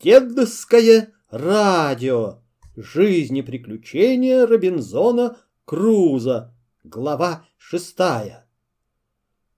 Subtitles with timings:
[0.00, 2.38] Дедовское радио.
[2.76, 6.54] Жизнь и приключения Робинзона Круза.
[6.84, 8.46] Глава шестая.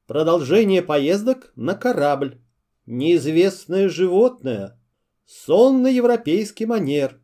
[0.07, 2.41] Продолжение поездок на корабль.
[2.87, 4.81] Неизвестное животное.
[5.27, 7.21] Сон на европейский манер.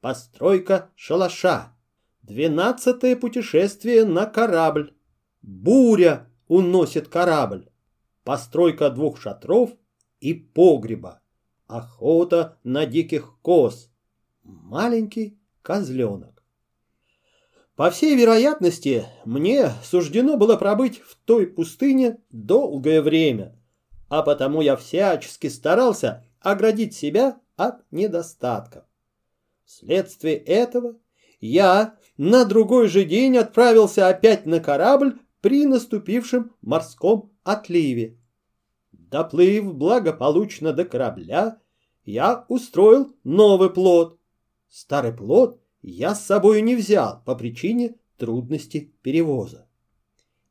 [0.00, 1.74] Постройка шалаша.
[2.22, 4.94] Двенадцатое путешествие на корабль.
[5.42, 7.68] Буря уносит корабль.
[8.22, 9.70] Постройка двух шатров
[10.20, 11.20] и погреба.
[11.70, 13.90] Охота на диких коз.
[14.42, 16.42] Маленький козленок.
[17.76, 23.56] По всей вероятности, мне суждено было пробыть в той пустыне долгое время,
[24.08, 28.84] а потому я всячески старался оградить себя от недостатков.
[29.64, 30.96] Вследствие этого
[31.38, 38.19] я на другой же день отправился опять на корабль при наступившем морском отливе.
[39.10, 41.58] Доплыв благополучно до корабля,
[42.04, 44.20] я устроил новый плод.
[44.68, 49.66] Старый плод я с собой не взял по причине трудности перевоза.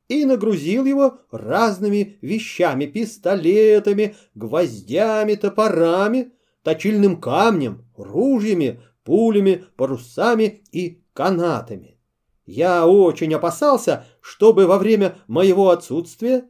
[0.10, 11.98] И нагрузил его разными вещами, пистолетами, гвоздями, топорами, точильным камнем, ружьями, пулями, парусами и канатами.
[12.46, 16.50] Я очень опасался, чтобы во время моего отсутствия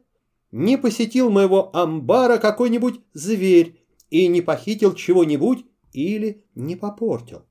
[0.52, 7.46] не посетил моего амбара какой-нибудь зверь и не похитил чего-нибудь или не попортил.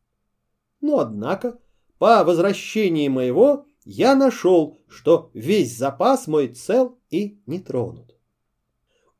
[0.82, 1.60] Но, однако,
[1.98, 8.16] по возвращении моего я нашел, что весь запас мой цел и не тронут.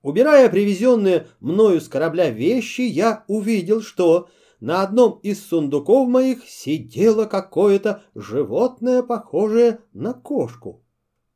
[0.02, 4.30] Убирая привезенные мною с корабля вещи, я увидел, что
[4.62, 10.84] на одном из сундуков моих сидело какое-то животное, похожее на кошку.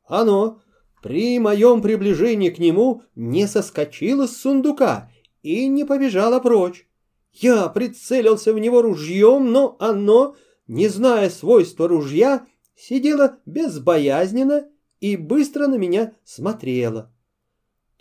[0.06, 0.62] Оно
[1.04, 6.88] при моем приближении к нему не соскочила с сундука и не побежала прочь.
[7.34, 14.70] Я прицелился в него ружьем, но оно, не зная свойства ружья, сидело безбоязненно
[15.02, 17.12] и быстро на меня смотрело.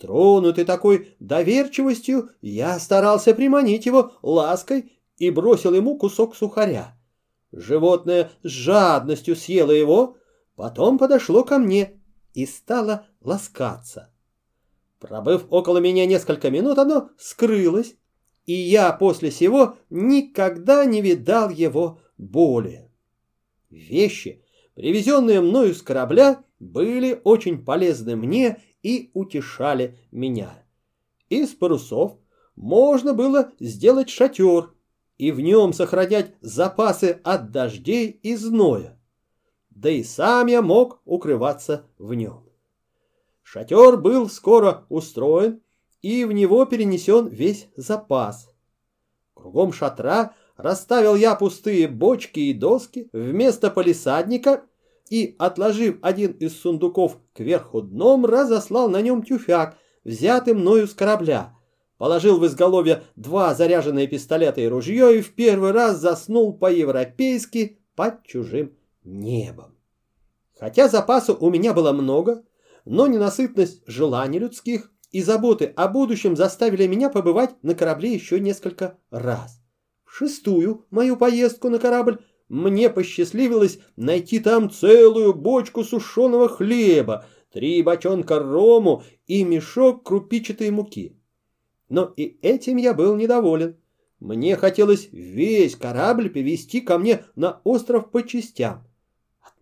[0.00, 6.96] Тронутый такой доверчивостью, я старался приманить его лаской и бросил ему кусок сухаря.
[7.50, 10.18] Животное с жадностью съело его,
[10.54, 11.98] потом подошло ко мне
[12.34, 14.10] и стала ласкаться.
[14.98, 17.96] Пробыв около меня несколько минут, оно скрылось,
[18.46, 22.90] и я после сего никогда не видал его более.
[23.70, 24.44] Вещи,
[24.74, 30.62] привезенные мною с корабля, были очень полезны мне и утешали меня.
[31.28, 32.18] Из парусов
[32.54, 34.72] можно было сделать шатер
[35.18, 38.98] и в нем сохранять запасы от дождей и зноя
[39.74, 42.44] да и сам я мог укрываться в нем.
[43.42, 45.60] Шатер был скоро устроен,
[46.00, 48.48] и в него перенесен весь запас.
[49.34, 54.64] Кругом шатра расставил я пустые бочки и доски вместо полисадника
[55.10, 61.54] и, отложив один из сундуков кверху дном, разослал на нем тюфяк, взятый мною с корабля,
[61.98, 68.22] положил в изголовье два заряженные пистолета и ружье и в первый раз заснул по-европейски под
[68.24, 68.72] чужим
[69.04, 69.76] небом.
[70.58, 72.44] Хотя запасу у меня было много,
[72.84, 78.98] но ненасытность желаний людских и заботы о будущем заставили меня побывать на корабле еще несколько
[79.10, 79.60] раз.
[80.04, 82.18] В шестую мою поездку на корабль
[82.48, 91.16] мне посчастливилось найти там целую бочку сушеного хлеба, три бочонка рому и мешок крупичатой муки.
[91.88, 93.76] Но и этим я был недоволен.
[94.20, 98.86] Мне хотелось весь корабль привезти ко мне на остров по частям.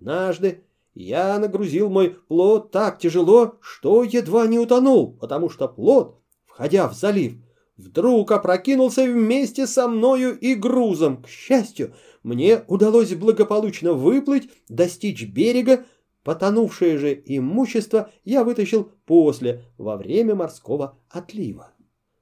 [0.00, 6.88] Однажды я нагрузил мой плод так тяжело, что едва не утонул, потому что плод, входя
[6.88, 7.34] в залив,
[7.76, 11.22] вдруг опрокинулся вместе со мною и грузом.
[11.22, 15.84] К счастью, мне удалось благополучно выплыть, достичь берега,
[16.24, 21.72] потонувшее же имущество я вытащил после, во время морского отлива.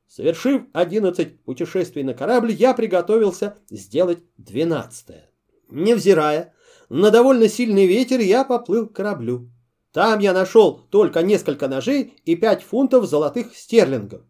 [0.08, 5.30] Совершив одиннадцать путешествий на корабль, я приготовился сделать двенадцатое.
[5.70, 6.54] Невзирая
[6.88, 9.50] на довольно сильный ветер я поплыл к кораблю.
[9.92, 14.22] Там я нашел только несколько ножей и пять фунтов золотых стерлингов.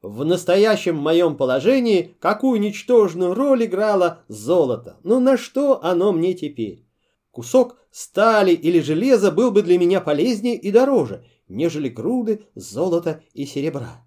[0.00, 4.96] В настоящем моем положении какую ничтожную роль играло золото?
[5.04, 6.84] Ну на что оно мне теперь?
[7.30, 13.46] Кусок стали или железа был бы для меня полезнее и дороже, нежели груды золота и
[13.46, 14.04] серебра.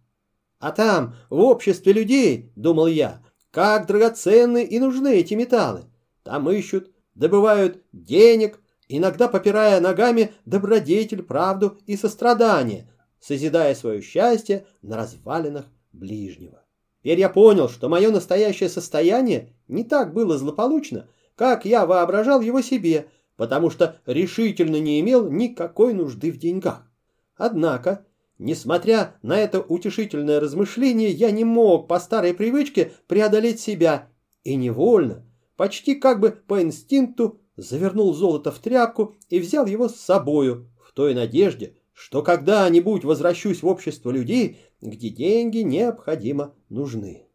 [0.59, 5.85] А там, в обществе людей, думал я, как драгоценны и нужны эти металлы.
[6.23, 12.89] Там ищут добывают денег, иногда попирая ногами добродетель, правду и сострадание,
[13.19, 16.61] созидая свое счастье на развалинах ближнего.
[17.01, 22.61] Теперь я понял, что мое настоящее состояние не так было злополучно, как я воображал его
[22.61, 26.89] себе, потому что решительно не имел никакой нужды в деньгах.
[27.35, 28.05] Однако,
[28.37, 34.07] несмотря на это утешительное размышление, я не мог по старой привычке преодолеть себя
[34.43, 39.95] и невольно, почти как бы по инстинкту, завернул золото в тряпку и взял его с
[39.95, 47.27] собою, в той надежде, что когда-нибудь возвращусь в общество людей, где деньги необходимо нужны.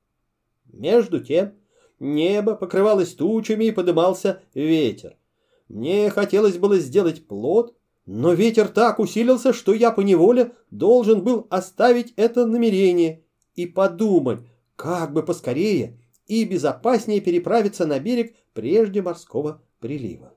[0.66, 1.54] Между тем
[1.98, 5.16] небо покрывалось тучами и подымался ветер.
[5.68, 7.74] Мне хотелось было сделать плод,
[8.06, 13.24] но ветер так усилился, что я поневоле должен был оставить это намерение
[13.54, 14.40] и подумать,
[14.76, 15.98] как бы поскорее
[16.30, 20.32] и безопаснее переправиться на берег прежде морского прилива.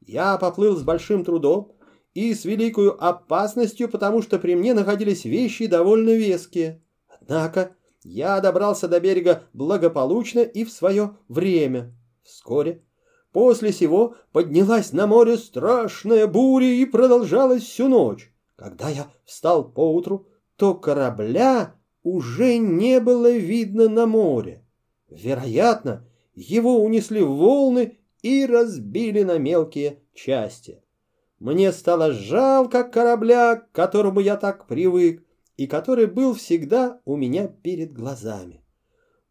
[0.00, 1.76] Я поплыл с большим трудом
[2.14, 6.82] и с великой опасностью, потому что при мне находились вещи довольно веские.
[7.06, 11.94] Однако я добрался до берега благополучно и в свое время.
[12.24, 12.82] Вскоре
[13.30, 18.32] после сего поднялась на море страшная буря и продолжалась всю ночь.
[18.56, 20.26] Когда я встал поутру,
[20.56, 24.64] то корабля уже не было видно на море.
[25.10, 30.82] Вероятно, его унесли волны и разбили на мелкие части.
[31.38, 35.24] Мне стало жалко корабля, к которому я так привык,
[35.56, 38.62] и который был всегда у меня перед глазами.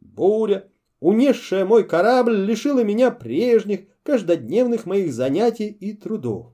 [0.01, 6.53] Буря, унесшая мой корабль, лишила меня прежних, каждодневных моих занятий и трудов.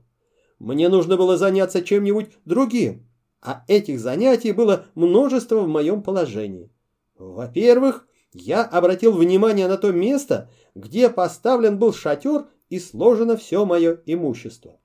[0.58, 3.06] Мне нужно было заняться чем-нибудь другим,
[3.42, 6.70] а этих занятий было множество в моем положении.
[7.18, 8.06] Во-первых,
[8.38, 14.78] я обратил внимание на то место, где поставлен был шатер и сложено все мое имущество.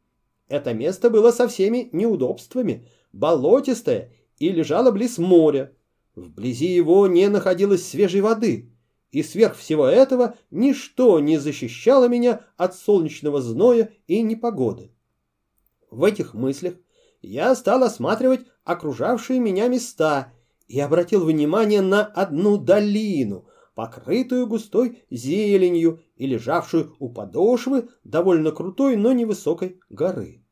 [0.48, 5.74] Это место было со всеми неудобствами, болотистое и лежало близ моря.
[6.16, 8.72] Вблизи его не находилось свежей воды,
[9.12, 14.92] и сверх всего этого ничто не защищало меня от солнечного зноя и непогоды.
[15.90, 16.76] В этих мыслях
[17.22, 20.32] я стал осматривать окружавшие меня места
[20.72, 23.46] и обратил внимание на одну долину,
[23.76, 30.46] покрытую густой зеленью и лежавшую у подошвы довольно крутой, но невысокой горы.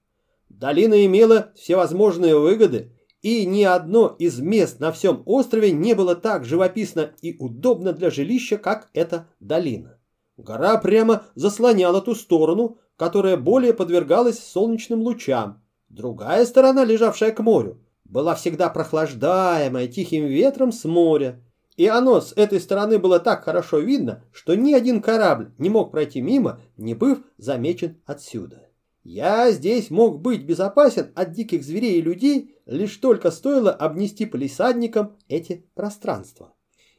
[0.50, 6.44] Долина имела всевозможные выгоды, и ни одно из мест на всем острове не было так
[6.44, 10.00] живописно и удобно для жилища, как эта долина.
[10.36, 15.62] Гора прямо заслоняла ту сторону, которая более подвергалась солнечным лучам.
[15.88, 17.80] Другая сторона, лежавшая к морю,
[18.10, 21.42] была всегда прохлаждаемая тихим ветром с моря.
[21.78, 25.92] И оно с этой стороны было так хорошо видно, что ни один корабль не мог
[25.92, 28.68] пройти мимо, не быв замечен отсюда.
[29.04, 35.16] Я здесь мог быть безопасен от диких зверей и людей, лишь только стоило обнести полисадником
[35.30, 36.54] эти пространства.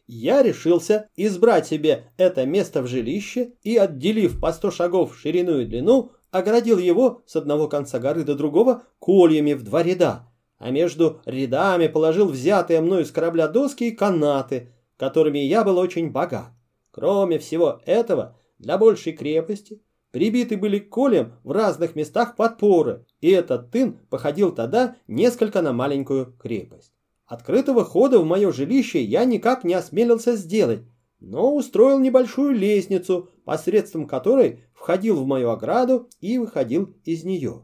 [0.06, 5.66] Я решился избрать себе это место в жилище и, отделив по сто шагов ширину и
[5.66, 10.29] длину, оградил его с одного конца горы до другого кольями в два ряда,
[10.60, 16.12] а между рядами положил взятые мною с корабля доски и канаты, которыми я был очень
[16.12, 16.52] богат.
[16.92, 23.70] Кроме всего этого, для большей крепости Прибиты были колем в разных местах подпоры, и этот
[23.70, 26.92] тын походил тогда несколько на маленькую крепость.
[27.26, 30.80] Открытого хода в мое жилище я никак не осмелился сделать,
[31.20, 37.62] но устроил небольшую лестницу, посредством которой входил в мою ограду и выходил из нее.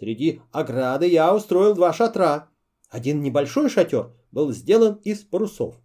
[0.00, 2.48] Среди ограды я устроил два шатра.
[2.88, 5.76] Один небольшой шатер был сделан из парусов,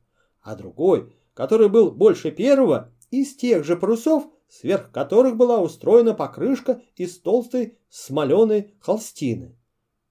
[0.41, 6.81] а другой, который был больше первого, из тех же парусов, сверх которых была устроена покрышка
[6.95, 9.59] из толстой смоленой холстины.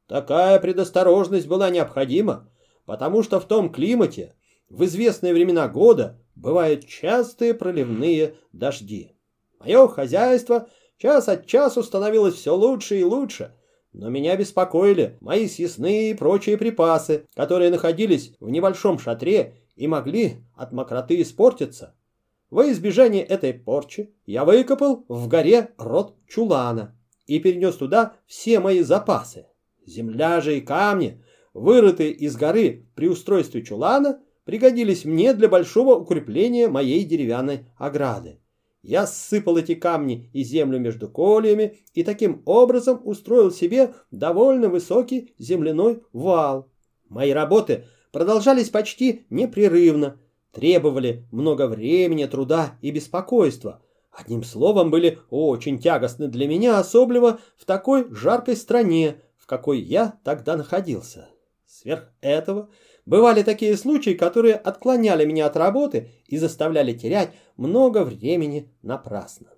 [0.06, 2.50] Такая предосторожность была необходима,
[2.84, 4.34] потому что в том климате
[4.68, 9.12] в известные времена года бывают частые проливные дожди.
[9.60, 10.68] Мое хозяйство
[10.98, 13.54] час от часу становилось все лучше и лучше,
[13.94, 20.38] но меня беспокоили мои съестные и прочие припасы, которые находились в небольшом шатре и могли
[20.56, 21.94] от мокроты испортиться.
[22.50, 26.96] Во избежание этой порчи я выкопал в горе рот чулана
[27.26, 29.46] и перенес туда все мои запасы.
[29.86, 31.22] Земля же и камни,
[31.52, 38.40] вырытые из горы при устройстве чулана, пригодились мне для большого укрепления моей деревянной ограды.
[38.84, 45.34] Я ссыпал эти камни и землю между кольями и таким образом устроил себе довольно высокий
[45.38, 46.70] земляной вал.
[47.08, 50.20] Мои работы продолжались почти непрерывно,
[50.52, 53.80] требовали много времени, труда и беспокойства.
[54.12, 60.18] Одним словом, были очень тягостны для меня, особливо в такой жаркой стране, в какой я
[60.24, 61.30] тогда находился.
[61.64, 62.68] Сверх этого
[63.06, 69.48] Бывали такие случаи, которые отклоняли меня от работы и заставляли терять много времени напрасно.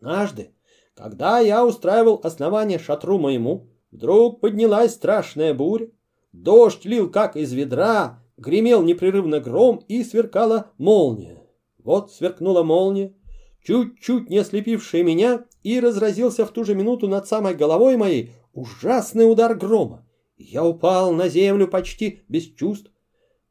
[0.00, 0.50] Однажды,
[0.94, 5.88] когда я устраивал основание шатру моему, вдруг поднялась страшная буря.
[6.32, 11.42] Дождь лил как из ведра, гремел непрерывно гром и сверкала молния.
[11.78, 13.14] Вот сверкнула молния,
[13.62, 19.30] чуть-чуть не ослепившая меня, и разразился в ту же минуту над самой головой моей ужасный
[19.30, 20.06] удар грома.
[20.50, 22.90] Я упал на землю почти без чувств.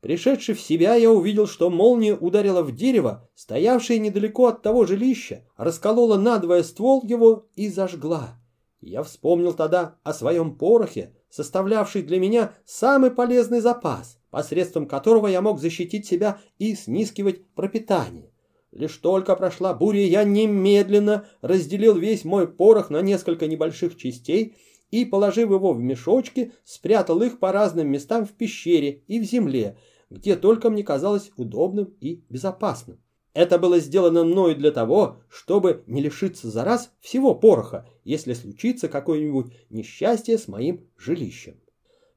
[0.02, 5.46] Пришедший в себя, я увидел, что молния ударила в дерево, стоявшее недалеко от того жилища,
[5.58, 8.40] расколола надвое ствол его и зажгла.
[8.82, 15.42] Я вспомнил тогда о своем порохе, составлявший для меня самый полезный запас, посредством которого я
[15.42, 18.32] мог защитить себя и снискивать пропитание.
[18.72, 24.56] Лишь только прошла буря, я немедленно разделил весь мой порох на несколько небольших частей
[24.92, 29.78] и, положив его в мешочки, спрятал их по разным местам в пещере и в земле,
[30.10, 33.00] где только мне казалось удобным и безопасным.
[33.34, 38.90] Это было сделано мною для того, чтобы не лишиться за раз всего пороха, если случится
[38.90, 41.56] какое-нибудь несчастье с моим жилищем.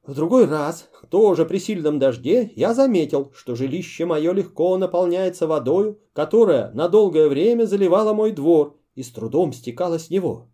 [0.05, 5.99] В другой раз, тоже при сильном дожде, я заметил, что жилище мое легко наполняется водою,
[6.13, 10.49] которая на долгое время заливала мой двор и с трудом стекала с него.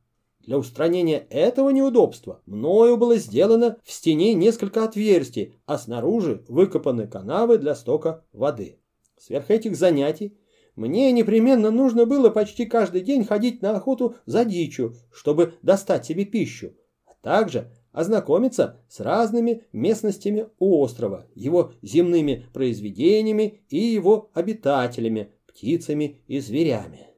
[0.46, 7.60] Для устранения этого неудобства мною было сделано в стене несколько отверстий, а снаружи выкопаны канавы
[7.60, 8.80] для стока воды.
[9.20, 10.36] Сверх этих занятий
[10.76, 16.26] мне непременно нужно было почти каждый день ходить на охоту за дичью, чтобы достать себе
[16.26, 16.74] пищу,
[17.06, 26.40] а также ознакомиться с разными местностями острова, его земными произведениями и его обитателями, птицами и
[26.40, 27.11] зверями.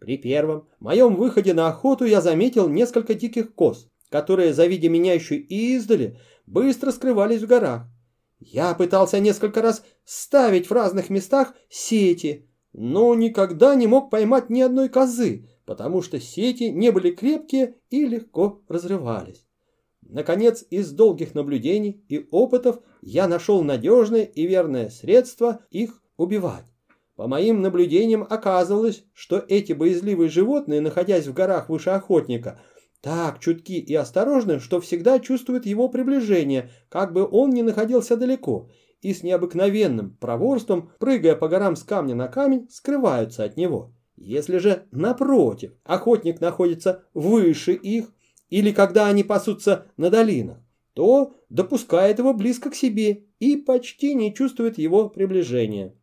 [0.00, 5.36] При первом моем выходе на охоту я заметил несколько диких коз, которые, завидя меня еще
[5.36, 7.82] издали, быстро скрывались в горах.
[8.38, 14.62] Я пытался несколько раз ставить в разных местах сети, но никогда не мог поймать ни
[14.62, 19.44] одной козы, потому что сети не были крепкие и легко разрывались.
[20.00, 26.69] Наконец, из долгих наблюдений и опытов я нашел надежное и верное средство их убивать.
[27.20, 32.58] По моим наблюдениям оказывалось, что эти боязливые животные, находясь в горах выше охотника,
[33.02, 38.70] так чутки и осторожны, что всегда чувствуют его приближение, как бы он ни находился далеко,
[39.02, 43.92] и с необыкновенным проворством, прыгая по горам с камня на камень, скрываются от него.
[44.16, 48.14] Если же, напротив, охотник находится выше их,
[48.48, 50.56] или когда они пасутся на долинах,
[50.94, 55.94] то допускает его близко к себе и почти не чувствует его приближения.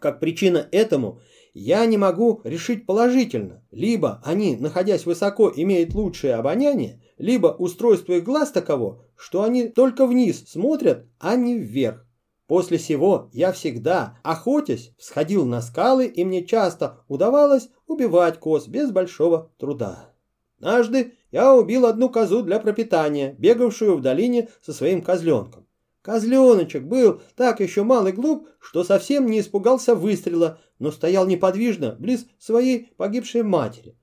[0.00, 1.20] Как причина этому
[1.52, 3.62] я не могу решить положительно.
[3.70, 10.06] Либо они, находясь высоко, имеют лучшее обоняние, либо устройство их глаз таково, что они только
[10.06, 12.06] вниз смотрят, а не вверх.
[12.46, 18.90] После сего я всегда, охотясь, всходил на скалы, и мне часто удавалось убивать коз без
[18.90, 20.12] большого труда.
[20.58, 25.66] Однажды я убил одну козу для пропитания, бегавшую в долине со своим козленком.
[26.02, 32.26] Козленочек был так еще малый глуп, что совсем не испугался выстрела, но стоял неподвижно, близ
[32.38, 33.96] своей погибшей матери.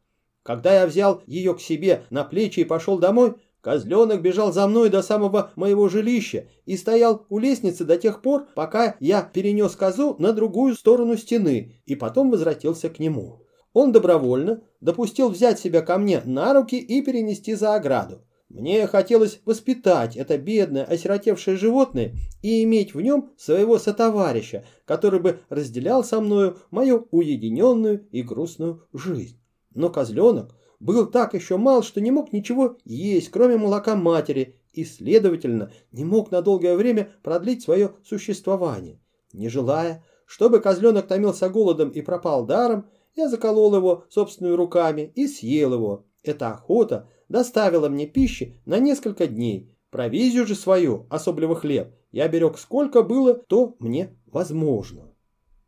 [0.43, 4.89] Когда я взял ее к себе на плечи и пошел домой, козленок бежал за мной
[4.89, 10.15] до самого моего жилища и стоял у лестницы до тех пор, пока я перенес козу
[10.19, 13.41] на другую сторону стены и потом возвратился к нему.
[13.73, 18.21] Он добровольно допустил взять себя ко мне на руки и перенести за ограду.
[18.49, 25.39] Мне хотелось воспитать это бедное, осиротевшее животное и иметь в нем своего сотоварища, который бы
[25.49, 29.37] разделял со мною мою уединенную и грустную жизнь.
[29.73, 34.85] Но козленок был так еще мал, что не мог ничего есть, кроме молока матери, и,
[34.85, 39.01] следовательно, не мог на долгое время продлить свое существование.
[39.33, 42.85] Не желая, чтобы козленок томился голодом и пропал даром,
[43.15, 46.05] я заколол его собственными руками и съел его.
[46.23, 49.73] Эта охота– доставила мне пищи на несколько дней.
[49.89, 55.13] Провизию же свою, особливо хлеб, я берег сколько было, то мне возможно.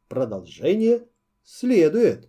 [0.08, 1.08] Продолжение
[1.44, 2.29] следует.